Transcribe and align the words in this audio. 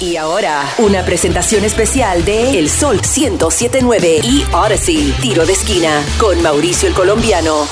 Y 0.00 0.16
ahora, 0.16 0.64
una 0.78 1.04
presentación 1.04 1.62
especial 1.62 2.24
de 2.24 2.58
El 2.58 2.70
Sol 2.70 2.96
1079 2.96 4.20
y 4.24 4.44
Odyssey, 4.50 5.14
tiro 5.20 5.44
de 5.44 5.52
esquina, 5.52 6.02
con 6.18 6.40
Mauricio 6.40 6.88
el 6.88 6.94
Colombiano. 6.94 7.66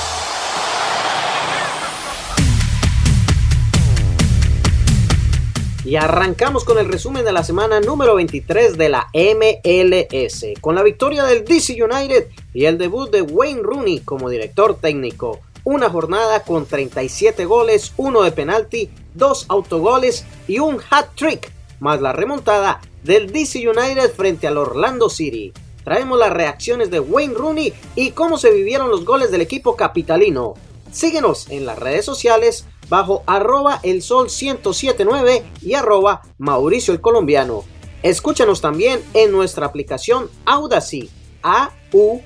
Y 5.86 5.96
arrancamos 5.96 6.64
con 6.64 6.76
el 6.76 6.92
resumen 6.92 7.24
de 7.24 7.32
la 7.32 7.42
semana 7.42 7.80
número 7.80 8.16
23 8.16 8.76
de 8.76 8.88
la 8.90 9.08
MLS, 9.14 10.44
con 10.60 10.74
la 10.74 10.82
victoria 10.82 11.24
del 11.24 11.46
DC 11.46 11.82
United 11.82 12.26
y 12.52 12.66
el 12.66 12.76
debut 12.76 13.10
de 13.10 13.22
Wayne 13.22 13.62
Rooney 13.62 14.00
como 14.00 14.28
director 14.28 14.76
técnico. 14.78 15.40
Una 15.64 15.88
jornada 15.88 16.42
con 16.42 16.66
37 16.66 17.46
goles, 17.46 17.94
uno 17.96 18.20
de 18.20 18.32
penalti, 18.32 18.90
dos 19.14 19.46
autogoles 19.48 20.26
y 20.46 20.58
un 20.58 20.78
hat 20.90 21.06
trick, 21.14 21.50
más 21.80 22.00
la 22.00 22.12
remontada 22.12 22.80
del 23.04 23.32
DC 23.32 23.68
United 23.68 24.12
frente 24.14 24.46
al 24.46 24.58
Orlando 24.58 25.08
City. 25.08 25.52
Traemos 25.84 26.18
las 26.18 26.32
reacciones 26.32 26.90
de 26.90 27.00
Wayne 27.00 27.34
Rooney 27.34 27.72
y 27.94 28.10
cómo 28.10 28.36
se 28.36 28.50
vivieron 28.50 28.90
los 28.90 29.04
goles 29.04 29.30
del 29.30 29.40
equipo 29.40 29.76
capitalino. 29.76 30.54
Síguenos 30.92 31.48
en 31.50 31.66
las 31.66 31.78
redes 31.78 32.04
sociales 32.04 32.66
bajo 32.88 33.22
arroba 33.26 33.80
el 33.82 34.02
sol 34.02 34.26
1079 34.26 35.44
y 35.62 35.74
arroba 35.74 36.22
Mauricio 36.38 36.92
el 36.92 37.00
Colombiano. 37.00 37.64
Escúchanos 38.02 38.60
también 38.60 39.02
en 39.14 39.32
nuestra 39.32 39.66
aplicación 39.66 40.30
Audacy, 40.44 41.10
A-U-D-A-C-Y, 41.42 42.22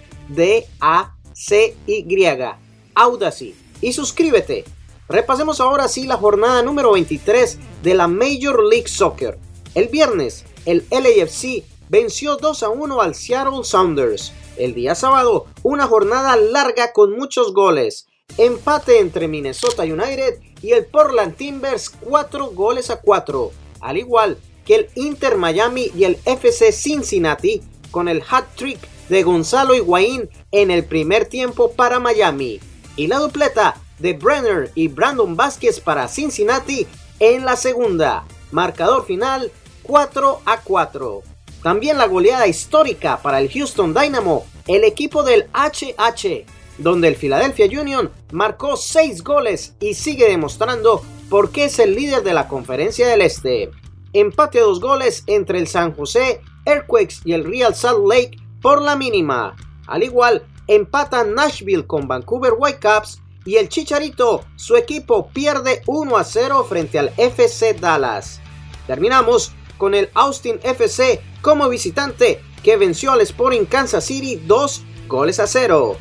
Audacy. 2.94 3.54
Y 3.80 3.92
suscríbete. 3.92 4.64
Repasemos 5.08 5.60
ahora 5.60 5.88
sí 5.88 6.06
la 6.06 6.16
jornada 6.16 6.62
número 6.62 6.92
23 6.92 7.58
de 7.82 7.94
la 7.94 8.06
Major 8.06 8.62
League 8.64 8.88
Soccer. 8.88 9.38
El 9.74 9.88
viernes, 9.88 10.44
el 10.66 10.84
LAFC 10.90 11.64
venció 11.88 12.36
2 12.36 12.62
a 12.62 12.68
1 12.68 13.00
al 13.00 13.14
Seattle 13.14 13.64
Sounders. 13.64 14.32
El 14.58 14.74
día 14.74 14.94
sábado, 14.94 15.46
una 15.62 15.86
jornada 15.86 16.36
larga 16.36 16.92
con 16.92 17.16
muchos 17.16 17.54
goles. 17.54 18.06
Empate 18.36 18.98
entre 18.98 19.28
Minnesota 19.28 19.84
United 19.84 20.40
y 20.60 20.72
el 20.72 20.84
Portland 20.84 21.36
Timbers 21.36 21.88
4 21.88 22.50
goles 22.50 22.90
a 22.90 23.00
4, 23.00 23.50
al 23.80 23.96
igual 23.96 24.38
que 24.66 24.74
el 24.74 24.90
Inter 24.94 25.38
Miami 25.38 25.90
y 25.96 26.04
el 26.04 26.18
FC 26.26 26.70
Cincinnati 26.70 27.62
con 27.90 28.08
el 28.08 28.22
hat 28.28 28.44
trick 28.56 28.78
de 29.08 29.22
Gonzalo 29.22 29.74
Higuaín 29.74 30.28
en 30.50 30.70
el 30.70 30.84
primer 30.84 31.26
tiempo 31.26 31.72
para 31.72 31.98
Miami 31.98 32.60
y 32.96 33.06
la 33.06 33.18
dupleta 33.18 33.80
de 33.98 34.12
Brenner 34.12 34.70
y 34.74 34.88
Brandon 34.88 35.34
Vázquez 35.34 35.80
para 35.80 36.08
Cincinnati 36.08 36.86
en 37.18 37.44
la 37.46 37.56
segunda. 37.56 38.24
Marcador 38.50 39.06
final 39.06 39.50
4 39.82 40.40
a 40.44 40.60
4. 40.60 41.22
También 41.62 41.98
la 41.98 42.06
goleada 42.06 42.46
histórica 42.46 43.20
para 43.22 43.40
el 43.40 43.50
Houston 43.50 43.94
Dynamo, 43.94 44.46
el 44.66 44.84
equipo 44.84 45.22
del 45.22 45.48
HH 45.52 46.44
donde 46.78 47.08
el 47.08 47.16
Philadelphia 47.16 47.66
Union 47.80 48.10
marcó 48.32 48.76
6 48.76 49.22
goles 49.22 49.74
y 49.80 49.94
sigue 49.94 50.28
demostrando 50.28 51.02
por 51.28 51.50
qué 51.50 51.66
es 51.66 51.78
el 51.78 51.94
líder 51.94 52.22
de 52.22 52.34
la 52.34 52.48
conferencia 52.48 53.06
del 53.08 53.22
Este. 53.22 53.70
Empate 54.12 54.58
a 54.58 54.62
dos 54.62 54.80
goles 54.80 55.24
entre 55.26 55.58
el 55.58 55.66
San 55.66 55.94
José 55.94 56.40
Earthquakes 56.66 57.16
y 57.24 57.32
el 57.32 57.44
Real 57.44 57.74
Salt 57.74 58.06
Lake 58.06 58.38
por 58.60 58.82
la 58.82 58.96
mínima. 58.96 59.56
Al 59.86 60.02
igual, 60.02 60.44
empata 60.66 61.24
Nashville 61.24 61.86
con 61.86 62.06
Vancouver 62.06 62.54
Whitecaps 62.56 63.20
y 63.44 63.56
el 63.56 63.68
Chicharito, 63.68 64.44
su 64.56 64.76
equipo 64.76 65.28
pierde 65.28 65.82
1 65.86 66.16
a 66.16 66.24
0 66.24 66.64
frente 66.68 66.98
al 66.98 67.12
FC 67.16 67.74
Dallas. 67.74 68.40
Terminamos 68.86 69.52
con 69.82 69.94
el 69.94 70.10
Austin 70.14 70.60
FC 70.62 71.20
como 71.40 71.68
visitante 71.68 72.40
que 72.62 72.76
venció 72.76 73.10
al 73.10 73.20
Sporting 73.22 73.64
Kansas 73.64 74.04
City 74.04 74.36
2 74.36 74.82
goles 75.08 75.40
a 75.40 75.48
0. 75.48 75.96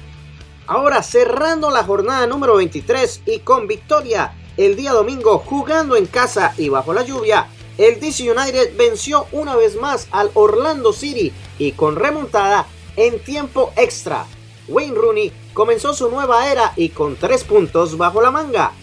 Ahora 0.68 1.02
cerrando 1.02 1.72
la 1.72 1.84
jornada 1.84 2.28
número 2.28 2.58
23 2.58 3.24
y 3.26 3.40
con 3.40 3.66
victoria 3.66 4.36
el 4.56 4.76
día 4.76 4.92
domingo 4.92 5.40
jugando 5.40 5.96
en 5.96 6.06
casa 6.06 6.54
y 6.60 6.70
bajo 6.70 6.94
la 6.94 7.02
lluvia, 7.02 7.48
el 7.80 8.00
DC 8.00 8.32
United 8.32 8.78
venció 8.78 9.26
una 9.32 9.56
vez 9.56 9.76
más 9.76 10.08
al 10.12 10.30
Orlando 10.36 10.94
City 10.94 11.34
y 11.58 11.72
con 11.72 11.96
remontada 11.96 12.68
en 12.98 13.18
tiempo 13.18 13.74
extra. 13.78 14.28
Wayne 14.68 14.94
Rooney 14.94 15.34
comenzó 15.56 15.96
su 15.96 16.08
nueva 16.12 16.52
era 16.52 16.74
y 16.76 16.90
con 16.90 17.16
tres 17.16 17.44
puntos 17.44 17.98
bajo 17.98 18.22
la 18.22 18.30
manga. 18.30 18.74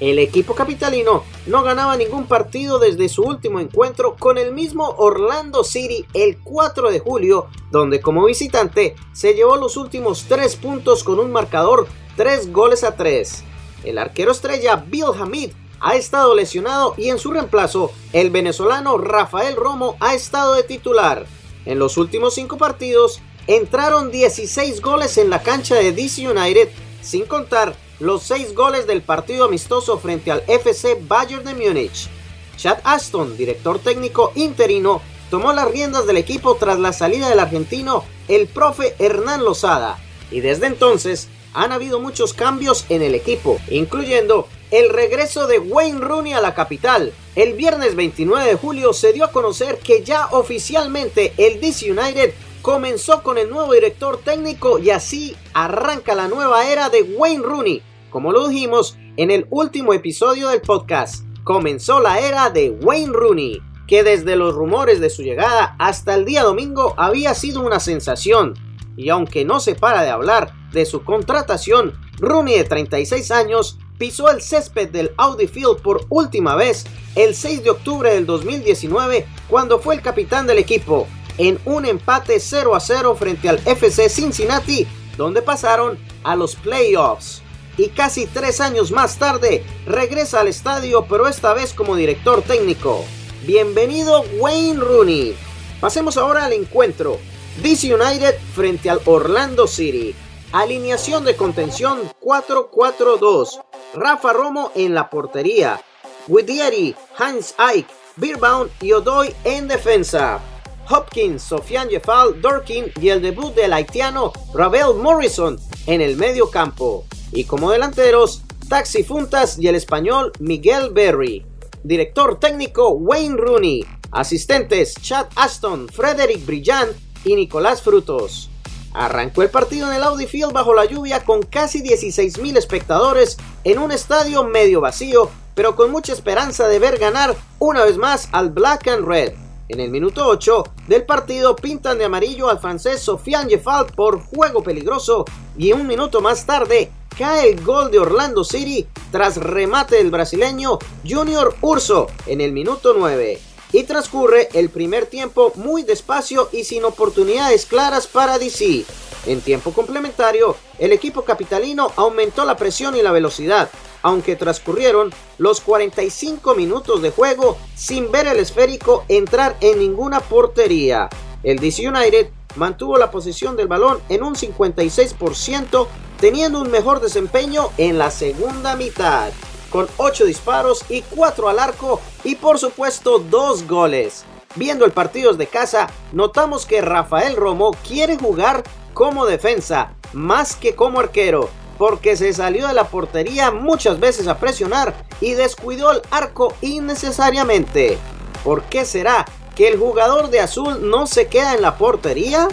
El 0.00 0.20
equipo 0.20 0.54
capitalino 0.54 1.24
no 1.46 1.62
ganaba 1.62 1.96
ningún 1.96 2.26
partido 2.26 2.78
desde 2.78 3.08
su 3.08 3.22
último 3.22 3.58
encuentro 3.58 4.14
con 4.16 4.38
el 4.38 4.52
mismo 4.52 4.94
Orlando 4.96 5.64
City 5.64 6.06
el 6.14 6.38
4 6.38 6.90
de 6.90 7.00
julio, 7.00 7.46
donde 7.72 8.00
como 8.00 8.24
visitante 8.24 8.94
se 9.12 9.34
llevó 9.34 9.56
los 9.56 9.76
últimos 9.76 10.26
tres 10.28 10.54
puntos 10.54 11.02
con 11.02 11.18
un 11.18 11.32
marcador 11.32 11.88
3 12.16 12.52
goles 12.52 12.84
a 12.84 12.94
3. 12.94 13.44
El 13.84 13.98
arquero 13.98 14.30
estrella 14.30 14.76
Bill 14.76 15.06
Hamid 15.18 15.50
ha 15.80 15.96
estado 15.96 16.34
lesionado 16.34 16.94
y 16.96 17.08
en 17.08 17.18
su 17.18 17.32
reemplazo 17.32 17.92
el 18.12 18.30
venezolano 18.30 18.98
Rafael 18.98 19.56
Romo 19.56 19.96
ha 20.00 20.14
estado 20.14 20.54
de 20.54 20.62
titular. 20.62 21.26
En 21.64 21.78
los 21.78 21.96
últimos 21.96 22.34
cinco 22.34 22.56
partidos 22.56 23.20
entraron 23.46 24.10
16 24.10 24.80
goles 24.80 25.18
en 25.18 25.30
la 25.30 25.42
cancha 25.42 25.74
de 25.74 25.92
DC 25.92 26.28
United, 26.28 26.68
sin 27.02 27.24
contar 27.24 27.74
los 28.00 28.22
seis 28.22 28.54
goles 28.54 28.86
del 28.86 29.02
partido 29.02 29.44
amistoso 29.44 29.98
frente 29.98 30.30
al 30.30 30.42
FC 30.46 30.98
Bayern 31.00 31.44
de 31.44 31.54
Múnich. 31.54 32.08
Chad 32.56 32.78
Aston, 32.84 33.36
director 33.36 33.78
técnico 33.78 34.32
interino, 34.34 35.00
tomó 35.30 35.52
las 35.52 35.70
riendas 35.70 36.06
del 36.06 36.16
equipo 36.16 36.56
tras 36.56 36.78
la 36.78 36.92
salida 36.92 37.28
del 37.28 37.40
argentino, 37.40 38.04
el 38.28 38.46
profe 38.48 38.94
Hernán 38.98 39.44
Lozada, 39.44 39.98
y 40.30 40.40
desde 40.40 40.66
entonces 40.66 41.28
han 41.54 41.72
habido 41.72 42.00
muchos 42.00 42.34
cambios 42.34 42.84
en 42.88 43.02
el 43.02 43.14
equipo, 43.14 43.58
incluyendo 43.68 44.48
el 44.70 44.90
regreso 44.90 45.46
de 45.46 45.58
Wayne 45.58 46.00
Rooney 46.00 46.32
a 46.34 46.40
la 46.40 46.54
capital. 46.54 47.12
El 47.34 47.54
viernes 47.54 47.94
29 47.94 48.46
de 48.46 48.56
julio 48.56 48.92
se 48.92 49.12
dio 49.12 49.24
a 49.24 49.32
conocer 49.32 49.78
que 49.78 50.02
ya 50.04 50.26
oficialmente 50.30 51.32
el 51.36 51.60
DC 51.60 51.90
United 51.90 52.34
comenzó 52.68 53.22
con 53.22 53.38
el 53.38 53.48
nuevo 53.48 53.72
director 53.72 54.18
técnico 54.18 54.78
y 54.78 54.90
así 54.90 55.34
arranca 55.54 56.14
la 56.14 56.28
nueva 56.28 56.70
era 56.70 56.90
de 56.90 57.00
Wayne 57.00 57.42
Rooney. 57.42 57.82
Como 58.10 58.30
lo 58.30 58.46
dijimos 58.46 58.98
en 59.16 59.30
el 59.30 59.46
último 59.48 59.94
episodio 59.94 60.50
del 60.50 60.60
podcast, 60.60 61.24
comenzó 61.44 61.98
la 61.98 62.20
era 62.20 62.50
de 62.50 62.68
Wayne 62.68 63.14
Rooney, 63.14 63.62
que 63.86 64.02
desde 64.02 64.36
los 64.36 64.54
rumores 64.54 65.00
de 65.00 65.08
su 65.08 65.22
llegada 65.22 65.76
hasta 65.78 66.14
el 66.14 66.26
día 66.26 66.42
domingo 66.42 66.92
había 66.98 67.32
sido 67.32 67.62
una 67.62 67.80
sensación. 67.80 68.52
Y 68.98 69.08
aunque 69.08 69.46
no 69.46 69.60
se 69.60 69.74
para 69.74 70.02
de 70.02 70.10
hablar 70.10 70.52
de 70.70 70.84
su 70.84 71.04
contratación, 71.04 71.98
Rooney 72.18 72.58
de 72.58 72.64
36 72.64 73.30
años 73.30 73.78
pisó 73.96 74.28
el 74.28 74.42
césped 74.42 74.90
del 74.90 75.12
Audi 75.16 75.46
Field 75.46 75.80
por 75.80 76.04
última 76.10 76.54
vez 76.54 76.84
el 77.14 77.34
6 77.34 77.64
de 77.64 77.70
octubre 77.70 78.12
del 78.12 78.26
2019 78.26 79.26
cuando 79.48 79.78
fue 79.78 79.94
el 79.94 80.02
capitán 80.02 80.46
del 80.46 80.58
equipo 80.58 81.08
en 81.38 81.58
un 81.64 81.86
empate 81.86 82.40
0 82.40 82.74
a 82.74 82.80
0 82.80 83.16
frente 83.18 83.48
al 83.48 83.58
FC 83.64 84.08
Cincinnati, 84.08 84.86
donde 85.16 85.40
pasaron 85.40 85.98
a 86.24 86.36
los 86.36 86.56
playoffs. 86.56 87.42
Y 87.76 87.88
casi 87.90 88.26
tres 88.26 88.60
años 88.60 88.90
más 88.90 89.18
tarde 89.18 89.64
regresa 89.86 90.40
al 90.40 90.48
estadio, 90.48 91.06
pero 91.08 91.28
esta 91.28 91.54
vez 91.54 91.72
como 91.72 91.94
director 91.94 92.42
técnico. 92.42 93.04
Bienvenido 93.46 94.24
Wayne 94.38 94.80
Rooney. 94.80 95.36
Pasemos 95.80 96.16
ahora 96.16 96.44
al 96.44 96.52
encuentro. 96.52 97.18
DC 97.62 97.94
United 97.94 98.34
frente 98.54 98.90
al 98.90 99.00
Orlando 99.04 99.68
City. 99.68 100.14
Alineación 100.50 101.24
de 101.24 101.36
contención 101.36 102.00
4-4-2. 102.20 103.62
Rafa 103.94 104.32
Romo 104.32 104.72
en 104.74 104.94
la 104.94 105.08
portería. 105.08 105.80
Widieri, 106.26 106.96
Hans 107.16 107.54
Ike, 107.58 107.88
Beerbaum 108.16 108.68
y 108.80 108.92
Odoy 108.92 109.34
en 109.44 109.68
defensa. 109.68 110.40
Hopkins, 110.90 111.42
Sofian 111.42 111.88
Jeffal, 111.88 112.40
Dorkin 112.40 112.86
y 113.00 113.08
el 113.10 113.22
debut 113.22 113.54
del 113.54 113.72
haitiano 113.72 114.32
Ravel 114.54 114.94
Morrison 114.96 115.58
en 115.86 116.00
el 116.00 116.16
medio 116.16 116.50
campo. 116.50 117.04
Y 117.32 117.44
como 117.44 117.70
delanteros, 117.70 118.42
Taxi 118.68 119.02
Funtas 119.02 119.58
y 119.58 119.68
el 119.68 119.74
español 119.74 120.32
Miguel 120.38 120.90
Berry. 120.90 121.44
Director 121.82 122.38
técnico 122.38 122.90
Wayne 122.90 123.36
Rooney. 123.36 123.84
Asistentes 124.10 124.94
Chad 125.00 125.26
Aston, 125.36 125.88
Frederick 125.88 126.44
Brillant 126.44 126.96
y 127.24 127.34
Nicolás 127.34 127.82
Frutos. 127.82 128.50
Arrancó 128.94 129.42
el 129.42 129.50
partido 129.50 129.88
en 129.88 129.96
el 129.96 130.02
Audi 130.02 130.26
Field 130.26 130.52
bajo 130.52 130.74
la 130.74 130.86
lluvia 130.86 131.24
con 131.24 131.42
casi 131.42 131.82
16.000 131.82 132.56
espectadores 132.56 133.36
en 133.64 133.78
un 133.78 133.92
estadio 133.92 134.44
medio 134.44 134.80
vacío, 134.80 135.30
pero 135.54 135.76
con 135.76 135.90
mucha 135.90 136.12
esperanza 136.12 136.68
de 136.68 136.78
ver 136.78 136.98
ganar 136.98 137.36
una 137.58 137.84
vez 137.84 137.98
más 137.98 138.28
al 138.32 138.50
Black 138.50 138.88
and 138.88 139.06
Red. 139.06 139.47
En 139.68 139.80
el 139.80 139.90
minuto 139.90 140.26
8 140.26 140.64
del 140.86 141.04
partido 141.04 141.54
pintan 141.54 141.98
de 141.98 142.06
amarillo 142.06 142.48
al 142.48 142.58
francés 142.58 143.02
Sofiane 143.02 143.50
Jeffal 143.50 143.86
por 143.94 144.22
juego 144.22 144.62
peligroso 144.62 145.26
y 145.58 145.72
un 145.72 145.86
minuto 145.86 146.22
más 146.22 146.46
tarde 146.46 146.90
cae 147.18 147.50
el 147.50 147.62
gol 147.62 147.90
de 147.90 147.98
Orlando 147.98 148.44
City 148.44 148.86
tras 149.12 149.36
remate 149.36 149.96
del 149.96 150.10
brasileño 150.10 150.78
Junior 151.06 151.54
Urso 151.60 152.06
en 152.26 152.40
el 152.40 152.52
minuto 152.52 152.94
9. 152.96 153.38
y 153.70 153.82
transcurre 153.82 154.48
el 154.54 154.70
primer 154.70 155.04
tiempo 155.04 155.52
muy 155.56 155.82
despacio 155.82 156.48
y 156.50 156.64
sin 156.64 156.84
oportunidades 156.84 157.66
claras 157.66 158.06
para 158.06 158.38
DC. 158.38 158.86
En 159.26 159.42
tiempo 159.42 159.72
complementario, 159.72 160.56
el 160.78 160.92
equipo 160.92 161.22
capitalino 161.22 161.92
aumentó 161.96 162.46
la 162.46 162.56
presión 162.56 162.96
y 162.96 163.02
la 163.02 163.12
velocidad, 163.12 163.68
aunque 164.02 164.36
transcurrieron 164.36 165.12
los 165.38 165.60
45 165.60 166.54
minutos 166.54 167.02
de 167.02 167.10
juego 167.10 167.56
sin 167.74 168.10
ver 168.10 168.26
el 168.26 168.38
esférico 168.38 169.04
entrar 169.08 169.56
en 169.60 169.78
ninguna 169.78 170.20
portería. 170.20 171.08
El 171.42 171.58
DC 171.58 171.88
United 171.88 172.30
mantuvo 172.56 172.96
la 172.96 173.10
posición 173.10 173.56
del 173.56 173.68
balón 173.68 174.00
en 174.08 174.22
un 174.22 174.34
56%, 174.34 175.86
teniendo 176.20 176.60
un 176.60 176.70
mejor 176.70 177.00
desempeño 177.00 177.70
en 177.78 177.98
la 177.98 178.10
segunda 178.10 178.74
mitad, 178.76 179.30
con 179.70 179.86
8 179.96 180.24
disparos 180.24 180.84
y 180.88 181.02
4 181.02 181.48
al 181.48 181.58
arco 181.58 182.00
y 182.24 182.34
por 182.34 182.58
supuesto 182.58 183.18
2 183.18 183.68
goles. 183.68 184.24
Viendo 184.56 184.84
el 184.84 184.92
partido 184.92 185.34
de 185.34 185.46
casa, 185.46 185.88
notamos 186.12 186.66
que 186.66 186.80
Rafael 186.80 187.36
Romo 187.36 187.72
quiere 187.86 188.16
jugar 188.16 188.64
como 188.94 189.26
defensa 189.26 189.92
más 190.12 190.56
que 190.56 190.74
como 190.74 190.98
arquero, 190.98 191.50
porque 191.78 192.16
se 192.16 192.32
salió 192.32 192.66
de 192.66 192.74
la 192.74 192.88
portería 192.88 193.50
muchas 193.50 194.00
veces 194.00 194.26
a 194.26 194.38
presionar 194.38 194.94
y 195.20 195.32
descuidó 195.32 195.92
el 195.92 196.02
arco 196.10 196.54
innecesariamente. 196.60 197.96
¿Por 198.44 198.64
qué 198.64 198.84
será 198.84 199.24
que 199.54 199.68
el 199.68 199.78
jugador 199.78 200.30
de 200.30 200.40
azul 200.40 200.90
no 200.90 201.06
se 201.06 201.28
queda 201.28 201.54
en 201.54 201.62
la 201.62 201.78
portería? 201.78 202.48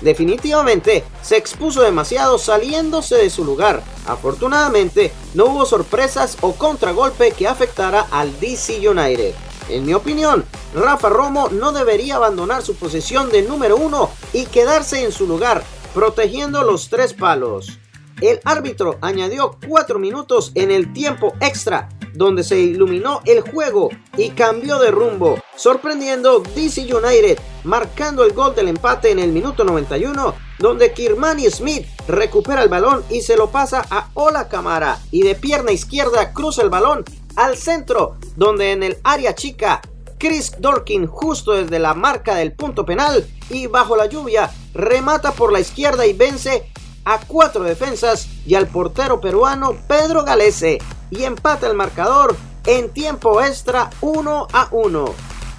Definitivamente 0.00 1.04
se 1.22 1.36
expuso 1.36 1.82
demasiado 1.82 2.38
saliéndose 2.38 3.16
de 3.16 3.30
su 3.30 3.44
lugar. 3.44 3.82
Afortunadamente 4.06 5.12
no 5.34 5.46
hubo 5.46 5.64
sorpresas 5.64 6.36
o 6.40 6.52
contragolpe 6.54 7.30
que 7.30 7.46
afectara 7.46 8.06
al 8.10 8.38
DC 8.40 8.86
United. 8.88 9.34
En 9.70 9.86
mi 9.86 9.94
opinión, 9.94 10.44
Rafa 10.74 11.08
Romo 11.08 11.48
no 11.48 11.72
debería 11.72 12.16
abandonar 12.16 12.62
su 12.62 12.74
posición 12.74 13.30
de 13.30 13.42
número 13.42 13.76
uno 13.76 14.10
y 14.32 14.44
quedarse 14.46 15.02
en 15.02 15.12
su 15.12 15.26
lugar, 15.26 15.62
protegiendo 15.94 16.64
los 16.64 16.90
tres 16.90 17.14
palos. 17.14 17.78
El 18.24 18.40
árbitro 18.46 18.96
añadió 19.02 19.58
cuatro 19.68 19.98
minutos 19.98 20.50
en 20.54 20.70
el 20.70 20.94
tiempo 20.94 21.34
extra, 21.42 21.90
donde 22.14 22.42
se 22.42 22.58
iluminó 22.58 23.20
el 23.26 23.42
juego 23.42 23.90
y 24.16 24.30
cambió 24.30 24.78
de 24.78 24.90
rumbo, 24.90 25.38
sorprendiendo 25.56 26.38
DC 26.38 26.82
United, 26.84 27.38
marcando 27.64 28.24
el 28.24 28.32
gol 28.32 28.54
del 28.54 28.68
empate 28.68 29.10
en 29.10 29.18
el 29.18 29.30
minuto 29.30 29.62
91, 29.62 30.34
donde 30.58 30.94
Kirmani 30.94 31.50
Smith 31.50 31.86
recupera 32.08 32.62
el 32.62 32.70
balón 32.70 33.04
y 33.10 33.20
se 33.20 33.36
lo 33.36 33.50
pasa 33.50 33.84
a 33.90 34.08
Ola 34.14 34.48
Camara 34.48 34.98
y 35.10 35.20
de 35.20 35.34
pierna 35.34 35.72
izquierda 35.72 36.32
cruza 36.32 36.62
el 36.62 36.70
balón 36.70 37.04
al 37.36 37.58
centro, 37.58 38.16
donde 38.36 38.72
en 38.72 38.84
el 38.84 38.96
área 39.04 39.34
chica 39.34 39.82
Chris 40.16 40.52
Dorkin 40.60 41.06
justo 41.06 41.52
desde 41.52 41.78
la 41.78 41.92
marca 41.92 42.36
del 42.36 42.54
punto 42.54 42.86
penal 42.86 43.26
y 43.50 43.66
bajo 43.66 43.96
la 43.96 44.06
lluvia 44.06 44.50
remata 44.72 45.32
por 45.32 45.52
la 45.52 45.60
izquierda 45.60 46.06
y 46.06 46.14
vence 46.14 46.72
a 47.04 47.18
cuatro 47.26 47.64
defensas 47.64 48.28
y 48.46 48.54
al 48.54 48.68
portero 48.68 49.20
peruano 49.20 49.76
Pedro 49.86 50.24
Galese 50.24 50.78
y 51.10 51.24
empata 51.24 51.66
el 51.66 51.74
marcador 51.74 52.36
en 52.66 52.90
tiempo 52.90 53.42
extra 53.42 53.90
1 54.00 54.48
a 54.52 54.68
1. 54.70 55.04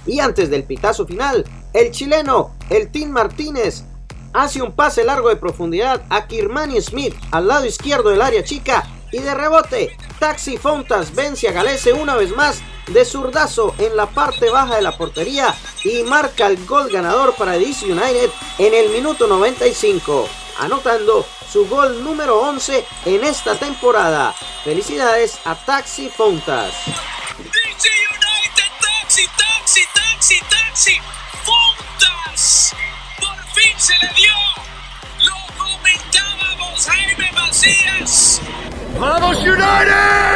Y 0.06 0.20
antes 0.20 0.50
del 0.50 0.64
pitazo 0.64 1.06
final, 1.06 1.44
el 1.72 1.90
chileno, 1.90 2.52
el 2.70 2.90
Team 2.90 3.10
Martínez, 3.10 3.84
hace 4.32 4.62
un 4.62 4.72
pase 4.72 5.04
largo 5.04 5.28
de 5.28 5.36
profundidad 5.36 6.02
a 6.10 6.26
Kirmani 6.26 6.80
Smith 6.80 7.14
al 7.30 7.48
lado 7.48 7.64
izquierdo 7.64 8.10
del 8.10 8.22
área 8.22 8.44
chica 8.44 8.84
y 9.12 9.18
de 9.18 9.34
rebote, 9.34 9.96
Taxi 10.18 10.56
Fontas 10.56 11.14
vence 11.14 11.48
a 11.48 11.52
Galese 11.52 11.92
una 11.92 12.16
vez 12.16 12.34
más 12.34 12.60
de 12.88 13.04
zurdazo 13.04 13.74
en 13.78 13.96
la 13.96 14.06
parte 14.06 14.50
baja 14.50 14.76
de 14.76 14.82
la 14.82 14.96
portería 14.96 15.54
y 15.84 16.02
marca 16.02 16.46
el 16.46 16.64
gol 16.66 16.90
ganador 16.90 17.34
para 17.34 17.52
DC 17.52 17.86
United 17.86 18.30
en 18.58 18.74
el 18.74 18.90
minuto 18.90 19.26
95, 19.26 20.28
anotando 20.58 21.24
su 21.50 21.68
gol 21.68 22.02
número 22.02 22.40
11 22.40 22.84
en 23.06 23.24
esta 23.24 23.54
temporada. 23.56 24.34
Felicidades 24.64 25.38
a 25.44 25.54
Taxi 25.54 26.08
Fontas. 26.08 26.72
DC 27.38 27.88
United, 27.88 28.72
taxi, 28.80 29.26
taxi, 29.36 29.82
taxi, 29.94 30.40
taxi, 30.50 31.00
Fontas. 31.44 32.74
Por 33.20 33.36
fin 33.54 33.78
se 33.78 33.94
le 33.94 34.12
dio. 34.14 34.34
Lo 35.24 35.36
comentábamos, 35.56 36.86
Jaime 36.86 37.30
Macías. 37.32 38.40
¡Vamos 38.98 39.36
United! 39.38 40.26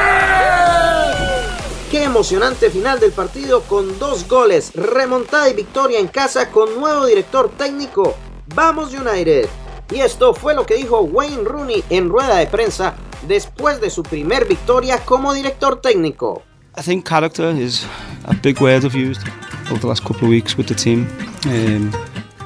Qué 1.90 2.04
emocionante 2.04 2.70
final 2.70 3.00
del 3.00 3.10
partido 3.10 3.62
con 3.62 3.98
dos 3.98 4.28
goles, 4.28 4.72
remontada 4.74 5.48
y 5.48 5.54
victoria 5.54 5.98
en 5.98 6.06
casa 6.06 6.50
con 6.50 6.78
nuevo 6.78 7.04
director 7.06 7.50
técnico. 7.56 8.14
Vamos 8.54 8.94
United. 8.94 9.48
Y 9.90 10.00
esto 10.00 10.34
fue 10.34 10.54
lo 10.54 10.64
que 10.64 10.76
dijo 10.76 11.00
Wayne 11.00 11.44
Rooney 11.44 11.82
en 11.90 12.08
rueda 12.08 12.36
de 12.36 12.46
prensa 12.46 12.94
después 13.26 13.80
de 13.80 13.90
su 13.90 14.02
primer 14.02 14.46
victoria 14.46 14.98
como 15.04 15.34
director 15.34 15.80
técnico. 15.80 16.42
I 16.76 16.82
think 16.82 17.06
character 17.06 17.54
is 17.54 17.84
a 18.26 18.34
big 18.34 18.60
word 18.60 18.84
I've 18.84 18.94
used 18.94 19.26
over 19.70 19.80
the 19.80 19.88
last 19.88 20.04
couple 20.04 20.26
of 20.26 20.30
weeks 20.30 20.56
with 20.56 20.68
the 20.68 20.74
team. 20.74 21.08
Um, 21.46 21.92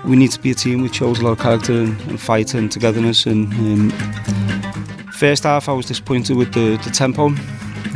we 0.05 0.17
need 0.17 0.31
to 0.32 0.41
be 0.41 0.50
a 0.50 0.55
team 0.55 0.82
which 0.82 0.96
shows 0.96 1.20
a 1.20 1.23
lot 1.23 1.32
of 1.32 1.38
character 1.38 1.73
and, 1.73 2.19
fight 2.19 2.55
and 2.55 2.73
togetherness. 2.73 3.26
And 3.26 3.52
um, 3.52 3.90
first 5.12 5.44
half, 5.44 5.69
I 5.69 5.73
was 5.73 5.87
disappointed 5.87 6.37
with 6.37 6.52
the 6.55 6.79
tempo. 6.93 7.31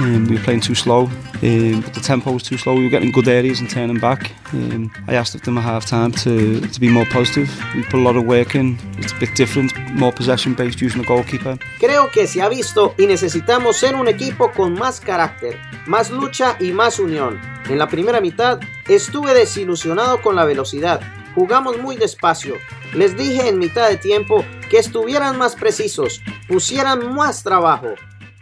Um, 0.00 0.26
we 0.26 0.36
were 0.36 0.42
playing 0.42 0.60
too 0.60 0.74
slow. 0.74 1.06
Um, 1.42 1.82
the 1.94 2.00
tempo 2.02 2.32
was 2.32 2.42
too 2.44 2.56
slow. 2.56 2.74
We 2.74 2.84
were 2.84 2.90
getting 2.90 3.10
good 3.10 3.26
areas 3.26 3.60
and 3.60 3.68
turning 3.68 3.98
back. 3.98 4.30
Um, 4.52 4.92
I 5.08 5.14
asked 5.14 5.34
of 5.34 5.42
them 5.42 5.58
at 5.58 5.64
half 5.64 5.86
time 5.86 6.12
to, 6.12 6.60
to 6.60 6.80
be 6.80 6.88
more 6.88 7.04
positive. 7.06 7.50
We 7.74 7.82
put 7.84 7.94
a 7.94 8.02
lot 8.02 8.16
of 8.16 8.24
work 8.24 8.54
in. 8.54 8.78
It's 8.98 9.12
a 9.12 9.18
bit 9.18 9.34
different, 9.34 9.72
more 9.94 10.12
possession 10.12 10.54
based 10.54 10.80
using 10.80 11.02
the 11.02 11.06
goalkeeper. 11.06 11.58
Creo 11.80 12.10
que 12.12 12.26
se 12.26 12.42
ha 12.42 12.48
visto 12.48 12.94
y 12.96 13.06
necesitamos 13.06 13.76
ser 13.76 13.96
un 13.96 14.08
equipo 14.08 14.52
con 14.52 14.74
más 14.74 15.00
carácter, 15.00 15.58
más 15.86 16.10
lucha 16.10 16.56
y 16.60 16.72
más 16.72 16.98
unión. 17.00 17.40
En 17.68 17.78
la 17.78 17.88
primera 17.88 18.20
mitad 18.20 18.60
estuve 18.88 19.34
desilusionado 19.34 20.22
con 20.22 20.36
la 20.36 20.44
velocidad. 20.44 21.00
Jugamos 21.34 21.78
muy 21.78 21.96
despacio. 21.96 22.54
Les 22.94 23.16
dije 23.16 23.48
en 23.48 23.58
mitad 23.58 23.88
de 23.88 23.96
tiempo 23.96 24.44
que 24.70 24.78
estuvieran 24.78 25.38
más 25.38 25.56
precisos, 25.56 26.22
pusieran 26.46 27.14
más 27.14 27.42
trabajo. 27.42 27.94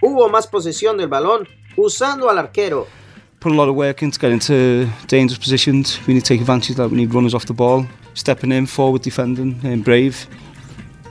Hubo 0.06 0.28
más 0.28 0.46
posesión 0.46 0.96
del 0.96 1.08
balón 1.08 1.48
usando 1.76 2.30
al 2.30 2.38
arquero. 2.38 2.86
Put 3.40 3.50
a 3.50 3.56
lot 3.56 3.68
of 3.68 3.74
work 3.74 4.02
in 4.02 4.12
to 4.12 4.26
into 4.28 4.88
dangerous 5.08 5.36
positions. 5.36 5.98
We 6.06 6.14
need 6.14 6.22
to 6.22 6.28
take 6.28 6.40
advantage 6.40 6.70
of 6.70 6.76
that. 6.76 6.90
We 6.92 6.98
need 6.98 7.12
runners 7.12 7.34
off 7.34 7.46
the 7.46 7.52
ball, 7.52 7.88
stepping 8.14 8.52
in, 8.52 8.68
forward 8.68 9.02
defending, 9.02 9.58
and 9.64 9.84
brave. 9.84 10.28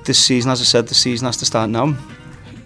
This 0.06 0.18
season, 0.18 0.50
as 0.50 0.62
I 0.62 0.64
said, 0.64 0.88
the 0.88 0.96
season 0.96 1.26
has 1.26 1.36
to 1.38 1.46
start 1.46 1.70
now. 1.70 1.94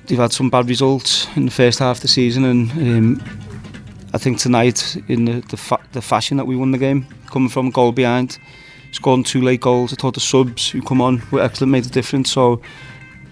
They've 0.06 0.20
had 0.20 0.32
some 0.32 0.51
bad 0.51 0.70
results 0.70 1.27
in 1.36 1.46
the 1.46 1.51
first 1.51 1.80
half 1.80 1.98
of 1.98 2.01
the 2.03 2.08
season, 2.08 2.46
and 2.46 2.72
um, 2.74 3.24
I 4.13 4.20
think 4.20 4.38
tonight, 4.38 4.98
in 5.08 5.25
the, 5.25 5.42
the, 5.50 5.58
fa- 5.58 5.82
the 5.94 6.01
fashion 6.01 6.38
that 6.38 6.46
we 6.46 6.56
won 6.56 6.70
the 6.70 6.77
game, 6.77 7.08
coming 7.32 7.50
from 7.50 7.68
a 7.68 7.72
goal 7.72 7.92
behind, 7.92 8.38
scoring 8.92 9.24
two 9.24 9.42
late 9.42 9.62
goals, 9.62 9.94
I 9.94 9.96
thought 9.96 10.13
the 10.13 10.20
subs 10.20 10.70
who 10.70 10.84
come 10.84 11.01
on 11.01 11.24
were 11.32 11.42
excellent, 11.42 11.72
made 11.72 11.88
a 11.88 11.89
difference. 11.89 12.32
So, 12.32 12.62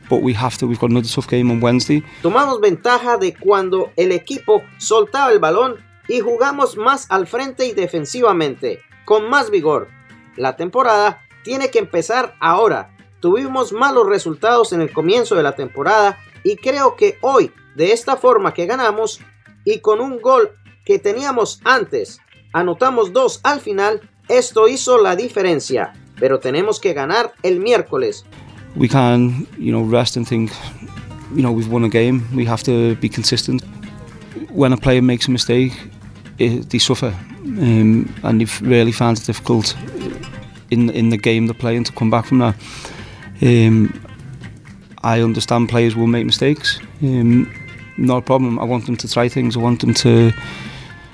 but 0.10 0.22
we 0.22 0.34
have 0.34 0.58
to. 0.58 0.68
We've 0.68 0.80
got 0.80 0.92
another 0.92 1.08
tough 1.08 1.28
game 1.28 1.52
on 1.52 1.62
Wednesday. 1.62 2.04
Tomamos 2.22 2.60
ventaja 2.60 3.18
de 3.18 3.34
cuando 3.34 3.92
el 3.96 4.12
equipo 4.12 4.64
soltaba 4.78 5.32
el 5.32 5.40
balón 5.40 5.76
y 6.08 6.20
jugamos 6.22 6.78
más 6.78 7.08
al 7.10 7.28
frente 7.28 7.66
y 7.66 7.74
defensivamente, 7.74 8.82
con 9.06 9.30
más 9.30 9.50
vigor. 9.50 9.90
La 10.36 10.56
temporada 10.56 11.22
tiene 11.44 11.70
que 11.70 11.80
empezar 11.80 12.36
ahora. 12.40 12.96
Tuvimos 13.20 13.74
malos 13.74 14.08
resultados 14.08 14.74
en 14.74 14.82
el 14.82 14.94
comienzo 14.94 15.36
de 15.36 15.44
la 15.44 15.56
temporada 15.56 16.18
y 16.44 16.56
creo 16.56 16.96
que 16.96 17.18
hoy, 17.22 17.52
de 17.76 17.92
esta 17.92 18.16
forma 18.16 18.54
que 18.54 18.66
ganamos 18.68 19.20
y 19.66 19.80
con 19.80 20.00
un 20.00 20.22
gol 20.22 20.52
que 20.86 21.00
teníamos 21.00 21.60
antes, 21.64 22.22
anotamos 22.54 23.12
dos 23.12 23.42
al 23.44 23.60
final, 23.60 24.10
esto 24.30 24.68
hizo 24.68 24.98
la 24.98 25.16
diferencia. 25.16 25.94
Pero 26.20 26.40
tenemos 26.40 26.80
que 26.80 26.94
ganar 26.94 27.34
el 27.44 27.60
miércoles. 27.60 28.26
We 28.78 28.88
can, 28.88 29.48
you 29.58 29.72
know, 29.72 29.82
rest 29.82 30.18
and 30.18 30.28
think, 30.28 30.52
you 31.34 31.42
know, 31.42 31.52
we've 31.52 31.72
won 31.72 31.84
a 31.84 31.90
game. 31.90 32.28
We 32.36 32.46
have 32.46 32.64
to 32.64 32.96
be 32.96 33.10
consistent. 33.10 33.64
When 34.52 34.72
a 34.72 34.78
player 34.78 35.02
makes 35.02 35.28
a 35.28 35.32
mistake, 35.32 35.74
it, 36.38 36.70
they 36.70 36.78
suffer, 36.78 37.14
um, 37.44 38.14
and 38.24 38.42
they 38.42 38.46
really 38.66 38.92
find 38.92 39.18
it 39.18 39.26
difficult 39.26 39.76
in 40.70 40.90
in 40.92 41.10
the 41.10 41.18
game 41.18 41.48
they're 41.48 41.54
playing 41.60 41.86
to 41.86 41.92
come 41.92 42.10
back 42.10 42.26
from 42.26 42.40
that. 42.40 42.56
Um, 43.42 43.94
I 45.04 45.22
understand 45.22 45.70
players 45.70 45.96
will 45.96 46.08
make 46.08 46.26
mistakes. 46.26 46.80
Um, 47.02 47.52
not 47.98 48.18
a 48.18 48.22
problem. 48.22 48.60
I 48.60 48.64
want 48.64 48.86
them 48.86 48.98
to 48.98 49.08
try 49.08 49.30
things. 49.30 49.58
I 49.58 49.60
want 49.60 49.80
them 49.80 49.94
to 49.94 50.32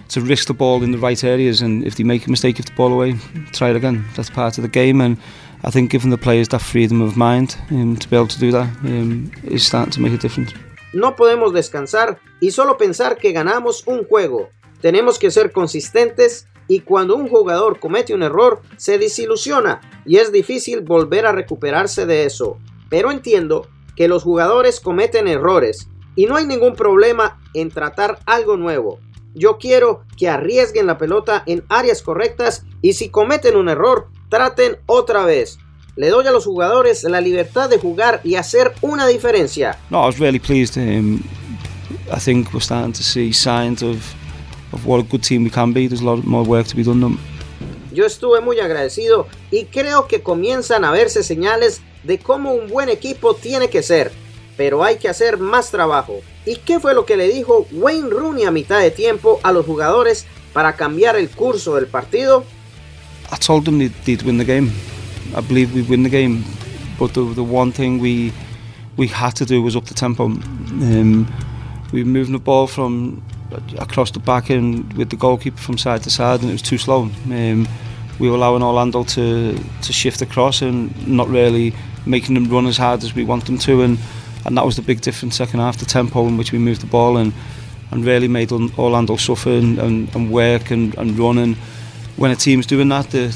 to 0.09 0.21
risk 0.21 0.47
the 0.47 0.53
ball 0.53 0.83
in 0.83 0.91
the 0.91 0.97
right 0.97 1.23
areas, 1.23 1.61
and 1.61 1.85
if 1.85 1.95
they 1.95 2.03
make 2.03 2.27
a 2.27 2.29
mistake, 2.29 2.57
give 2.57 2.65
the 2.65 2.73
ball 2.73 2.91
away, 2.91 3.15
try 3.53 3.69
it 3.69 3.75
again. 3.75 4.05
That's 4.15 4.29
part 4.29 4.57
of 4.57 4.61
the 4.61 4.67
game, 4.69 5.01
and 5.01 5.17
I 5.65 5.71
think 5.71 5.91
giving 5.91 6.11
the 6.11 6.17
players 6.17 6.49
that 6.49 6.61
freedom 6.61 7.01
of 7.01 7.15
mind 7.15 7.55
um, 7.71 7.95
to 7.95 8.09
be 8.09 8.17
able 8.17 8.27
to 8.27 8.39
do 8.39 8.51
that 8.51 8.67
um, 8.83 9.31
is 9.43 9.65
starting 9.65 9.91
to 9.91 10.01
make 10.01 10.13
a 10.13 10.17
difference. 10.17 10.53
No 10.93 11.15
podemos 11.15 11.53
descansar 11.53 12.19
y 12.41 12.51
solo 12.51 12.77
pensar 12.77 13.17
que 13.17 13.31
ganamos 13.31 13.87
un 13.87 14.03
juego. 14.03 14.49
Tenemos 14.81 15.17
que 15.17 15.31
ser 15.31 15.53
consistentes 15.53 16.47
y 16.67 16.81
cuando 16.81 17.15
un 17.15 17.29
jugador 17.29 17.79
comete 17.79 18.13
un 18.13 18.23
error 18.23 18.61
se 18.75 18.97
desilusiona 18.97 19.79
y 20.05 20.17
es 20.17 20.33
difícil 20.33 20.81
volver 20.81 21.25
a 21.25 21.31
recuperarse 21.31 22.05
de 22.05 22.25
eso. 22.25 22.57
Pero 22.89 23.09
entiendo 23.09 23.67
que 23.95 24.09
los 24.09 24.23
jugadores 24.23 24.81
cometen 24.81 25.29
errores 25.29 25.87
y 26.15 26.25
no 26.25 26.35
hay 26.35 26.45
ningún 26.45 26.75
problema 26.75 27.39
en 27.53 27.69
tratar 27.69 28.19
algo 28.25 28.57
nuevo. 28.57 28.99
Yo 29.33 29.57
quiero 29.57 30.03
que 30.17 30.29
arriesguen 30.29 30.87
la 30.87 30.97
pelota 30.97 31.41
en 31.45 31.63
áreas 31.69 32.03
correctas 32.03 32.65
y 32.81 32.93
si 32.93 33.09
cometen 33.09 33.55
un 33.55 33.69
error, 33.69 34.09
traten 34.33 34.77
otra 34.87 35.25
vez. 35.25 35.59
Le 35.95 36.09
doy 36.09 36.25
a 36.25 36.31
los 36.31 36.45
jugadores 36.45 37.03
la 37.03 37.21
libertad 37.21 37.69
de 37.69 37.77
jugar 37.77 38.19
y 38.23 38.33
hacer 38.33 38.73
una 38.81 39.05
diferencia. 39.05 39.77
No, 39.91 40.01
I 40.01 40.07
was 40.07 40.17
really 40.17 40.39
pleased. 40.39 40.75
Um, 40.75 41.23
I 42.11 42.19
think 42.19 42.51
we're 42.51 42.59
starting 42.59 42.93
to 42.93 43.03
see 43.03 43.31
signs 43.31 43.83
of, 43.83 43.97
of 44.71 44.87
what 44.87 44.99
a 44.99 45.03
good 45.03 45.21
team 45.21 45.43
we 45.43 45.51
can 45.51 45.71
be. 45.71 45.87
There's 45.87 46.01
a 46.01 46.05
lot 46.05 46.23
more 46.23 46.43
work 46.43 46.65
to 46.69 46.75
be 46.75 46.83
done. 46.83 47.19
Yo 47.91 48.07
estuve 48.07 48.41
muy 48.41 48.59
agradecido 48.59 49.27
y 49.51 49.65
creo 49.65 50.07
que 50.07 50.23
comienzan 50.23 50.83
a 50.83 50.91
verse 50.91 51.21
señales 51.21 51.81
de 52.03 52.17
cómo 52.17 52.55
un 52.55 52.69
buen 52.69 52.89
equipo 52.89 53.35
tiene 53.35 53.69
que 53.69 53.83
ser, 53.83 54.11
pero 54.57 54.83
hay 54.83 54.95
que 54.95 55.09
hacer 55.09 55.37
más 55.37 55.69
trabajo. 55.69 56.21
¿Y 56.47 56.55
qué 56.55 56.79
fue 56.79 56.95
lo 56.95 57.05
que 57.05 57.17
le 57.17 57.27
dijo 57.27 57.67
Wayne 57.71 58.09
Rooney 58.09 58.45
a 58.45 58.51
mitad 58.51 58.79
de 58.79 58.89
tiempo 58.89 59.39
a 59.43 59.51
los 59.51 59.63
jugadores 59.67 60.25
para 60.53 60.75
cambiar 60.75 61.17
el 61.17 61.29
curso 61.29 61.75
del 61.75 61.85
partido? 61.85 62.43
I 63.33 63.35
told 63.37 63.65
them 63.65 63.79
they'd, 63.79 63.93
they'd 64.05 64.21
win 64.21 64.37
the 64.37 64.45
game. 64.45 64.71
I 65.35 65.41
believe 65.41 65.73
we'd 65.73 65.89
win 65.89 66.03
the 66.03 66.09
game, 66.09 66.43
but 66.99 67.15
the, 67.15 67.23
the 67.23 67.43
one 67.43 67.71
thing 67.71 67.97
we 67.97 68.31
we 68.95 69.07
had 69.07 69.35
to 69.37 69.45
do 69.45 69.59
was 69.59 69.75
up 69.75 69.85
the 69.85 69.95
tempo. 69.95 70.25
Um, 70.25 71.33
we 71.91 72.03
were 72.03 72.09
moving 72.09 72.33
the 72.33 72.39
ball 72.39 72.67
from 72.67 73.23
across 73.79 74.11
the 74.11 74.19
back 74.19 74.51
end 74.51 74.93
with 74.93 75.09
the 75.09 75.15
goalkeeper 75.15 75.57
from 75.57 75.79
side 75.79 76.03
to 76.03 76.11
side, 76.11 76.41
and 76.41 76.49
it 76.49 76.53
was 76.53 76.61
too 76.61 76.77
slow. 76.77 77.09
Um, 77.25 77.67
we 78.19 78.29
were 78.29 78.35
allowing 78.35 78.61
Orlando 78.61 79.03
to 79.03 79.57
to 79.81 79.93
shift 79.93 80.21
across 80.21 80.61
and 80.61 81.07
not 81.07 81.27
really 81.27 81.73
making 82.05 82.35
them 82.35 82.47
run 82.49 82.67
as 82.67 82.77
hard 82.77 83.03
as 83.03 83.15
we 83.15 83.23
want 83.23 83.45
them 83.47 83.57
to, 83.57 83.81
and 83.81 83.97
and 84.45 84.55
that 84.57 84.65
was 84.65 84.75
the 84.75 84.83
big 84.83 85.01
difference 85.01 85.35
second 85.35 85.59
half, 85.59 85.77
the 85.77 85.85
tempo 85.85 86.27
in 86.27 86.37
which 86.37 86.51
we 86.51 86.59
moved 86.59 86.81
the 86.81 86.87
ball 86.87 87.17
and 87.17 87.33
and 87.89 88.05
really 88.05 88.27
made 88.27 88.51
Orlando 88.51 89.17
suffer 89.17 89.51
and, 89.51 89.79
and, 89.79 90.15
and 90.15 90.31
work 90.31 90.71
and, 90.71 90.95
and 90.95 91.17
run. 91.17 91.37
And 91.37 91.55
when 92.17 92.31
a 92.31 92.35
team's 92.35 92.65
doing 92.65 92.89
that, 92.89 93.09
the, 93.09 93.33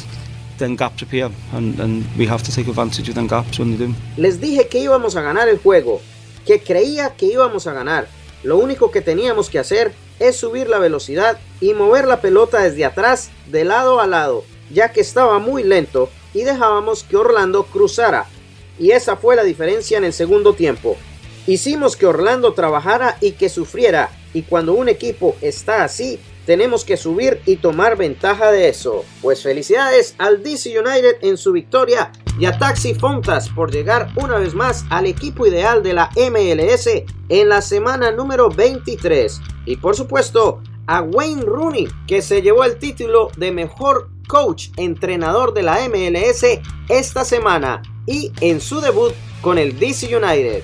then 0.57 0.75
gaps 0.75 1.01
appear 1.01 1.29
and, 1.53 1.79
and 1.79 2.05
we 2.17 2.25
have 2.25 2.43
to 2.43 2.51
take 2.51 2.67
advantage 2.67 3.09
of 3.09 3.15
them 3.15 3.27
gaps 3.27 3.59
when 3.59 3.71
they 3.71 3.85
do. 3.85 3.93
Les 4.17 4.39
dije 4.39 4.67
que 4.67 4.79
íbamos 4.79 5.15
a 5.15 5.21
ganar 5.21 5.47
el 5.47 5.59
juego, 5.59 6.01
que 6.45 6.61
creía 6.61 7.13
que 7.15 7.27
íbamos 7.27 7.67
a 7.67 7.73
ganar. 7.73 8.07
Lo 8.43 8.57
único 8.57 8.91
que 8.91 9.01
teníamos 9.01 9.49
que 9.49 9.59
hacer 9.59 9.93
es 10.19 10.35
subir 10.35 10.69
la 10.69 10.79
velocidad 10.79 11.37
y 11.59 11.73
mover 11.73 12.07
la 12.07 12.21
pelota 12.21 12.61
desde 12.61 12.85
atrás 12.85 13.29
de 13.47 13.65
lado 13.65 13.99
a 13.99 14.07
lado, 14.07 14.43
ya 14.71 14.91
que 14.91 15.01
estaba 15.01 15.39
muy 15.39 15.63
lento 15.63 16.09
y 16.33 16.43
dejábamos 16.43 17.03
que 17.03 17.17
Orlando 17.17 17.63
cruzara. 17.63 18.25
Y 18.79 18.91
esa 18.91 19.15
fue 19.15 19.35
la 19.35 19.43
diferencia 19.43 19.97
en 19.97 20.03
el 20.03 20.13
segundo 20.13 20.53
tiempo. 20.53 20.97
Hicimos 21.47 21.95
que 21.95 22.05
Orlando 22.05 22.53
trabajara 22.53 23.17
y 23.21 23.31
que 23.31 23.49
sufriera, 23.49 24.11
y 24.33 24.43
cuando 24.43 24.73
un 24.73 24.89
equipo 24.89 25.35
está 25.41 25.83
así, 25.83 26.19
tenemos 26.47 26.85
que 26.85 26.95
subir 26.95 27.41
y 27.45 27.57
tomar 27.57 27.97
ventaja 27.97 28.51
de 28.53 28.69
eso. 28.69 29.03
Pues 29.21 29.43
felicidades 29.43 30.15
al 30.17 30.41
DC 30.41 30.79
United 30.79 31.17
en 31.21 31.35
su 31.35 31.51
victoria 31.51 32.13
y 32.39 32.45
a 32.45 32.57
Taxi 32.57 32.95
Fontas 32.95 33.49
por 33.49 33.69
llegar 33.69 34.13
una 34.15 34.37
vez 34.37 34.53
más 34.53 34.85
al 34.89 35.07
equipo 35.07 35.45
ideal 35.45 35.83
de 35.83 35.93
la 35.93 36.09
MLS 36.15 36.87
en 37.27 37.49
la 37.49 37.61
semana 37.61 38.11
número 38.11 38.49
23. 38.49 39.41
Y 39.65 39.75
por 39.75 39.97
supuesto 39.97 40.61
a 40.87 41.01
Wayne 41.01 41.43
Rooney 41.43 41.89
que 42.07 42.21
se 42.21 42.41
llevó 42.41 42.63
el 42.63 42.77
título 42.77 43.29
de 43.35 43.51
mejor 43.51 44.09
coach 44.29 44.69
entrenador 44.77 45.53
de 45.53 45.63
la 45.63 45.79
MLS 45.89 46.45
esta 46.87 47.25
semana 47.25 47.81
y 48.05 48.31
en 48.39 48.61
su 48.61 48.79
debut 48.79 49.13
con 49.41 49.57
el 49.57 49.77
DC 49.77 50.15
United. 50.15 50.63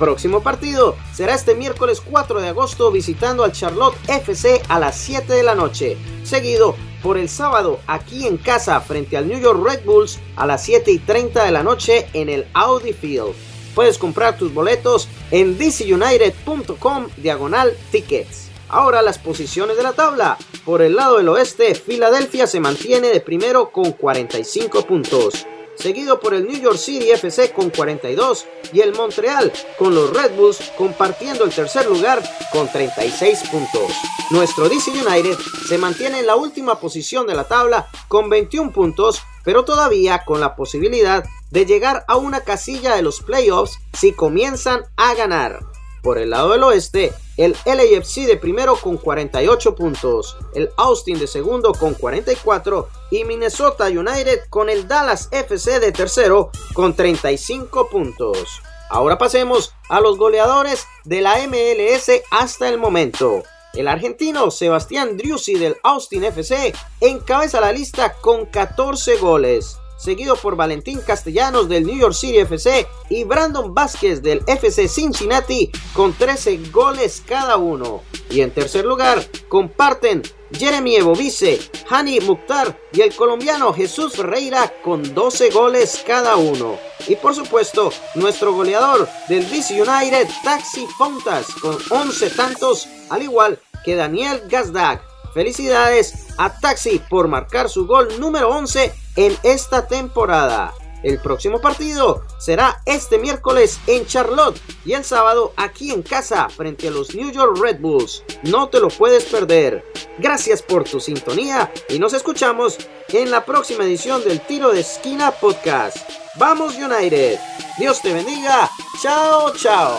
Próximo 0.00 0.42
partido 0.42 0.96
será 1.12 1.34
este 1.34 1.54
miércoles 1.54 2.00
4 2.00 2.40
de 2.40 2.48
agosto 2.48 2.90
visitando 2.90 3.44
al 3.44 3.52
Charlotte 3.52 3.98
FC 4.08 4.62
a 4.70 4.78
las 4.78 4.96
7 4.96 5.30
de 5.30 5.42
la 5.42 5.54
noche, 5.54 5.98
seguido 6.24 6.74
por 7.02 7.18
el 7.18 7.28
sábado 7.28 7.80
aquí 7.86 8.26
en 8.26 8.38
casa 8.38 8.80
frente 8.80 9.18
al 9.18 9.28
New 9.28 9.38
York 9.38 9.62
Red 9.62 9.84
Bulls 9.84 10.18
a 10.36 10.46
las 10.46 10.64
7 10.64 10.90
y 10.90 11.00
30 11.00 11.44
de 11.44 11.50
la 11.50 11.62
noche 11.62 12.08
en 12.14 12.30
el 12.30 12.46
Audi 12.54 12.94
Field. 12.94 13.34
Puedes 13.74 13.98
comprar 13.98 14.38
tus 14.38 14.54
boletos 14.54 15.06
en 15.30 15.58
dcunited.com 15.58 17.08
diagonal 17.18 17.76
tickets. 17.92 18.48
Ahora 18.70 19.02
las 19.02 19.18
posiciones 19.18 19.76
de 19.76 19.82
la 19.82 19.92
tabla. 19.92 20.38
Por 20.64 20.80
el 20.80 20.96
lado 20.96 21.18
del 21.18 21.28
oeste, 21.28 21.74
Filadelfia 21.74 22.46
se 22.46 22.58
mantiene 22.58 23.08
de 23.08 23.20
primero 23.20 23.70
con 23.70 23.92
45 23.92 24.86
puntos 24.86 25.46
seguido 25.80 26.20
por 26.20 26.34
el 26.34 26.46
New 26.46 26.60
York 26.60 26.76
City 26.76 27.10
FC 27.10 27.52
con 27.52 27.70
42 27.70 28.46
y 28.72 28.80
el 28.80 28.94
Montreal 28.94 29.52
con 29.78 29.94
los 29.94 30.10
Red 30.10 30.36
Bulls 30.36 30.72
compartiendo 30.76 31.44
el 31.44 31.50
tercer 31.50 31.86
lugar 31.86 32.22
con 32.52 32.70
36 32.70 33.48
puntos. 33.50 33.92
Nuestro 34.30 34.68
DC 34.68 34.90
United 34.90 35.36
se 35.66 35.78
mantiene 35.78 36.20
en 36.20 36.26
la 36.26 36.36
última 36.36 36.80
posición 36.80 37.26
de 37.26 37.34
la 37.34 37.44
tabla 37.44 37.88
con 38.08 38.28
21 38.28 38.72
puntos, 38.72 39.22
pero 39.44 39.64
todavía 39.64 40.24
con 40.24 40.40
la 40.40 40.54
posibilidad 40.54 41.24
de 41.50 41.66
llegar 41.66 42.04
a 42.08 42.16
una 42.16 42.42
casilla 42.42 42.94
de 42.94 43.02
los 43.02 43.22
playoffs 43.22 43.78
si 43.92 44.12
comienzan 44.12 44.82
a 44.96 45.14
ganar. 45.14 45.69
Por 46.02 46.18
el 46.18 46.30
lado 46.30 46.52
del 46.52 46.62
oeste, 46.62 47.12
el 47.36 47.56
LAFC 47.64 48.26
de 48.26 48.36
primero 48.36 48.76
con 48.76 48.96
48 48.96 49.74
puntos, 49.74 50.36
el 50.54 50.70
Austin 50.76 51.18
de 51.18 51.26
segundo 51.26 51.72
con 51.72 51.94
44 51.94 52.88
y 53.10 53.24
Minnesota 53.24 53.86
United 53.86 54.40
con 54.48 54.70
el 54.70 54.88
Dallas 54.88 55.28
FC 55.30 55.78
de 55.80 55.92
tercero 55.92 56.50
con 56.72 56.94
35 56.94 57.88
puntos. 57.88 58.62
Ahora 58.88 59.18
pasemos 59.18 59.74
a 59.88 60.00
los 60.00 60.16
goleadores 60.16 60.86
de 61.04 61.20
la 61.20 61.36
MLS 61.46 62.10
hasta 62.30 62.68
el 62.68 62.78
momento. 62.78 63.42
El 63.74 63.86
argentino 63.86 64.50
Sebastián 64.50 65.16
Driussi 65.16 65.54
del 65.54 65.76
Austin 65.82 66.24
FC 66.24 66.74
encabeza 67.00 67.60
la 67.60 67.72
lista 67.72 68.14
con 68.14 68.46
14 68.46 69.16
goles 69.18 69.79
seguido 70.00 70.34
por 70.36 70.56
Valentín 70.56 71.00
Castellanos 71.06 71.68
del 71.68 71.84
New 71.84 71.96
York 71.96 72.14
City 72.14 72.38
FC 72.38 72.86
y 73.10 73.24
Brandon 73.24 73.74
Vázquez 73.74 74.22
del 74.22 74.42
FC 74.46 74.88
Cincinnati 74.88 75.70
con 75.92 76.14
13 76.14 76.70
goles 76.72 77.22
cada 77.26 77.56
uno. 77.58 78.02
Y 78.30 78.40
en 78.40 78.50
tercer 78.50 78.84
lugar 78.84 79.22
comparten 79.48 80.22
Jeremy 80.52 80.96
Evovice, 80.96 81.60
Hani 81.88 82.20
Mukhtar 82.20 82.78
y 82.92 83.02
el 83.02 83.14
colombiano 83.14 83.72
Jesús 83.72 84.14
Ferreira 84.14 84.72
con 84.82 85.14
12 85.14 85.50
goles 85.50 86.02
cada 86.06 86.36
uno. 86.36 86.78
Y 87.06 87.16
por 87.16 87.34
supuesto, 87.34 87.92
nuestro 88.14 88.54
goleador 88.54 89.08
del 89.28 89.48
DC 89.50 89.82
United, 89.82 90.28
Taxi 90.42 90.86
Fontas, 90.98 91.46
con 91.60 91.76
11 91.90 92.30
tantos, 92.30 92.88
al 93.10 93.22
igual 93.22 93.58
que 93.84 93.96
Daniel 93.96 94.42
Gazdag. 94.48 95.02
Felicidades 95.34 96.26
a 96.38 96.58
Taxi 96.58 97.00
por 97.08 97.28
marcar 97.28 97.68
su 97.68 97.86
gol 97.86 98.08
número 98.18 98.50
11 98.50 98.92
en 99.20 99.36
esta 99.42 99.86
temporada. 99.86 100.72
El 101.02 101.20
próximo 101.20 101.60
partido 101.60 102.24
será 102.38 102.80
este 102.86 103.18
miércoles 103.18 103.78
en 103.86 104.06
Charlotte 104.06 104.58
y 104.84 104.92
el 104.92 105.04
sábado 105.04 105.52
aquí 105.56 105.92
en 105.92 106.02
casa 106.02 106.48
frente 106.48 106.88
a 106.88 106.90
los 106.90 107.14
New 107.14 107.30
York 107.30 107.58
Red 107.58 107.80
Bulls. 107.80 108.22
No 108.44 108.68
te 108.70 108.80
lo 108.80 108.88
puedes 108.88 109.24
perder. 109.24 109.84
Gracias 110.18 110.62
por 110.62 110.84
tu 110.84 111.00
sintonía 111.00 111.70
y 111.88 111.98
nos 111.98 112.14
escuchamos 112.14 112.78
en 113.08 113.30
la 113.30 113.44
próxima 113.44 113.84
edición 113.84 114.24
del 114.24 114.40
Tiro 114.40 114.72
de 114.72 114.80
Esquina 114.80 115.32
Podcast. 115.32 115.98
Vamos 116.36 116.76
United. 116.76 117.38
Dios 117.78 118.00
te 118.00 118.14
bendiga. 118.14 118.70
Chao, 119.02 119.52
chao. 119.54 119.98